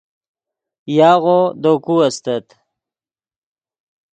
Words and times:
یاغو 0.97 1.39
دے 1.61 1.73
کو 1.85 1.95
استت 2.07 2.45